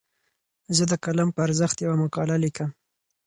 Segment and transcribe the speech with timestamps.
[0.75, 2.69] زه د قلم په ارزښت یوه مقاله لیکم.